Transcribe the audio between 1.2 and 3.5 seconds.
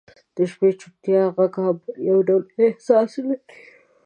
ږغ هم یو ډول احساس لري.